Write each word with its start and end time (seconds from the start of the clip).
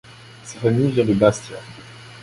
Sa 0.45 0.57
famille 0.59 0.89
vient 0.89 1.05
de 1.05 1.13
Bastia. 1.13 1.57